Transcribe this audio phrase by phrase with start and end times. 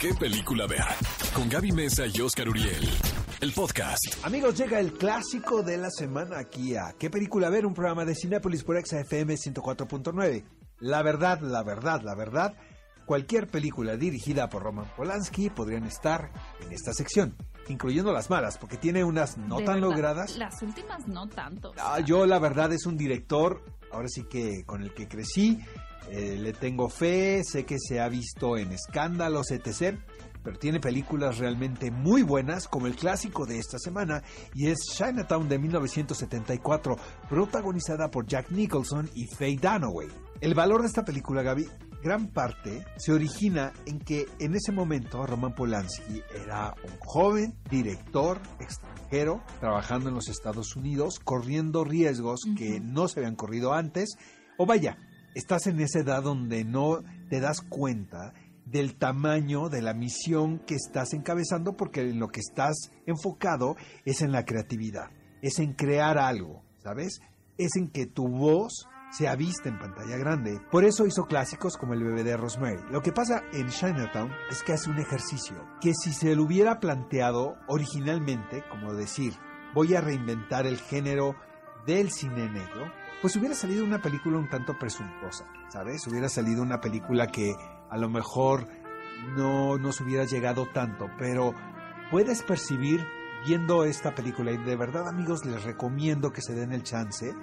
[0.00, 0.82] qué película ver.
[1.34, 2.88] Con Gaby Mesa y Oscar Uriel.
[3.40, 4.02] El podcast.
[4.22, 7.66] Amigos, llega el clásico de la semana aquí a ¿Qué película ver?
[7.66, 10.44] Un programa de Cinépolis por XFM 104.9.
[10.78, 12.54] La verdad, la verdad, la verdad,
[13.04, 16.32] cualquier película dirigida por Roman Polanski podrían estar
[16.64, 17.36] en esta sección,
[17.68, 20.38] incluyendo las malas, porque tiene unas no De tan verdad, logradas.
[20.38, 21.72] Las últimas no tanto.
[21.78, 23.62] Ah, yo la verdad es un director,
[23.92, 25.60] ahora sí que con el que crecí,
[26.10, 29.98] eh, le tengo fe, sé que se ha visto en escándalos, etc.
[30.42, 34.22] Pero tiene películas realmente muy buenas, como el clásico de esta semana,
[34.54, 36.96] y es Chinatown de 1974,
[37.28, 40.08] protagonizada por Jack Nicholson y Faye Dunaway.
[40.40, 41.68] El valor de esta película, Gaby,
[42.02, 48.40] gran parte se origina en que en ese momento Roman Polanski era un joven director
[48.58, 54.16] extranjero trabajando en los Estados Unidos, corriendo riesgos que no se habían corrido antes.
[54.56, 54.96] O vaya,
[55.34, 58.34] estás en esa edad donde no te das cuenta
[58.64, 64.22] del tamaño de la misión que estás encabezando porque en lo que estás enfocado es
[64.22, 65.10] en la creatividad,
[65.42, 67.20] es en crear algo, ¿sabes?
[67.58, 70.60] Es en que tu voz sea vista en pantalla grande.
[70.70, 72.80] Por eso hizo clásicos como El bebé de Rosemary.
[72.90, 76.78] Lo que pasa en Chinatown es que hace un ejercicio que si se lo hubiera
[76.78, 79.34] planteado originalmente, como decir,
[79.74, 81.34] voy a reinventar el género
[81.86, 86.06] del cine negro, pues hubiera salido una película un tanto presuntuosa, ¿sabes?
[86.06, 87.54] Hubiera salido una película que
[87.90, 88.66] a lo mejor
[89.36, 91.54] no nos hubiera llegado tanto, pero
[92.10, 93.06] puedes percibir
[93.46, 97.34] viendo esta película y de verdad amigos les recomiendo que se den el chance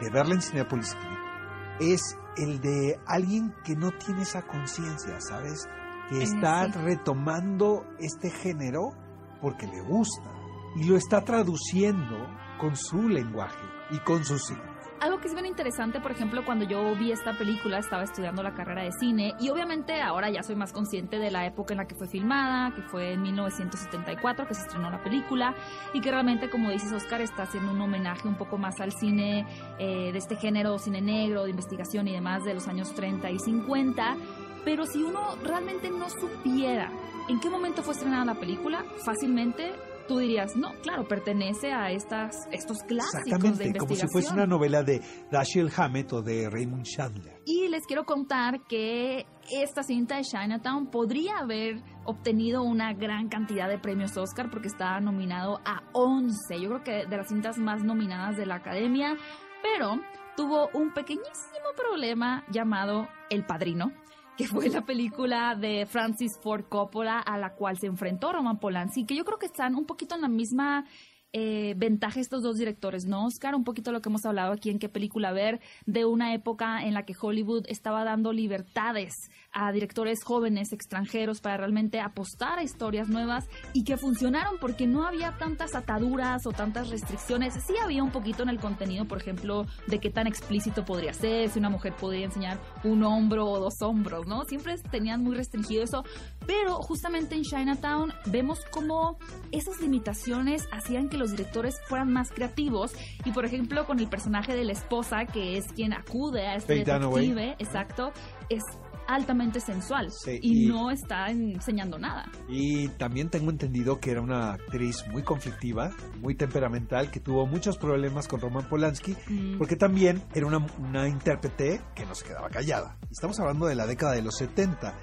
[0.00, 5.68] de verla en Cinepolis Click, es el de alguien que no tiene esa conciencia, ¿sabes?
[6.08, 6.78] Que está sí.
[6.78, 8.92] retomando este género
[9.40, 10.30] porque le gusta
[10.76, 12.16] y lo está traduciendo
[12.58, 14.78] con su lenguaje y con sus signos.
[15.00, 18.54] Algo que es bien interesante, por ejemplo, cuando yo vi esta película, estaba estudiando la
[18.54, 21.86] carrera de cine y obviamente ahora ya soy más consciente de la época en la
[21.86, 25.54] que fue filmada, que fue en 1974 que se estrenó la película
[25.94, 29.46] y que realmente, como dices Oscar, está haciendo un homenaje un poco más al cine
[29.78, 33.38] eh, de este género, cine negro, de investigación y demás de los años 30 y
[33.38, 34.16] 50.
[34.64, 36.90] Pero si uno realmente no supiera
[37.28, 39.74] en qué momento fue estrenada la película, fácilmente
[40.08, 43.86] tú dirías, no, claro, pertenece a estas, estos clásicos de Exactamente, investigación.
[43.86, 47.42] como si fuese una novela de Dashiell Hammett o de Raymond Chandler.
[47.44, 53.68] Y les quiero contar que esta cinta de Chinatown podría haber obtenido una gran cantidad
[53.68, 56.60] de premios Oscar porque está nominado a 11.
[56.60, 59.14] Yo creo que de las cintas más nominadas de la academia,
[59.62, 60.00] pero
[60.36, 63.92] tuvo un pequeñísimo problema llamado El Padrino
[64.38, 69.04] que fue la película de Francis Ford Coppola a la cual se enfrentó Roman Polanski,
[69.04, 70.84] que yo creo que están un poquito en la misma
[71.32, 73.54] eh, ventaja estos dos directores, ¿no, Oscar?
[73.54, 76.94] Un poquito lo que hemos hablado aquí en qué película ver, de una época en
[76.94, 79.14] la que Hollywood estaba dando libertades
[79.52, 85.06] a directores jóvenes extranjeros para realmente apostar a historias nuevas y que funcionaron porque no
[85.06, 87.54] había tantas ataduras o tantas restricciones.
[87.66, 91.50] Sí había un poquito en el contenido, por ejemplo, de qué tan explícito podría ser,
[91.50, 94.44] si una mujer podría enseñar un hombro o dos hombros, ¿no?
[94.44, 96.04] Siempre tenían muy restringido eso,
[96.46, 99.18] pero justamente en Chinatown vemos cómo
[99.52, 102.92] esas limitaciones hacían que los directores fueran más creativos
[103.24, 106.74] y por ejemplo con el personaje de la esposa que es quien acude a este
[106.84, 108.12] detective, exacto,
[108.48, 108.62] es
[109.06, 112.30] altamente sensual Sí, y, y- no está enseñando nada.
[112.46, 115.90] Y también tengo entendido que era una actriz muy conflictiva,
[116.20, 119.56] muy temperamental, que tuvo muchos problemas con Roman Polanski, Mm.
[119.56, 122.98] porque también era una, una intérprete que no se quedaba callada.
[123.10, 124.94] Estamos hablando de la década de los 70.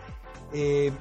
[0.53, 0.91] Eh,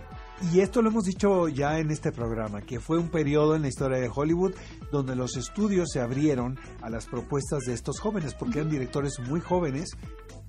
[0.52, 3.68] y esto lo hemos dicho ya en este programa, que fue un periodo en la
[3.68, 4.54] historia de Hollywood
[4.90, 9.40] donde los estudios se abrieron a las propuestas de estos jóvenes, porque eran directores muy
[9.40, 9.90] jóvenes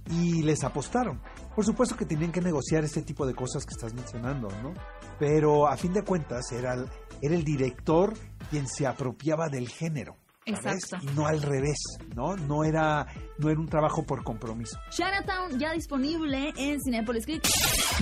[0.09, 1.21] y les apostaron.
[1.55, 4.73] Por supuesto que tenían que negociar este tipo de cosas que estás mencionando, ¿no?
[5.19, 6.87] Pero a fin de cuentas era el,
[7.21, 8.13] era el director
[8.49, 10.17] quien se apropiaba del género.
[10.53, 10.83] ¿Sabes?
[10.83, 11.07] Exacto.
[11.11, 11.77] Y no al revés,
[12.15, 12.35] ¿no?
[12.35, 13.07] No era,
[13.37, 14.77] no era un trabajo por compromiso.
[14.89, 17.43] Chinatown ya disponible en Cinepolis Click.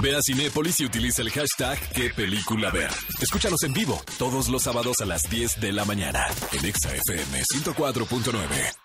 [0.02, 2.90] Ve a Cinépolis y utiliza el hashtag qué película ver.
[3.22, 7.44] Escúchanos en vivo todos los sábados a las 10 de la mañana en Exa FM
[7.44, 8.83] 104.9.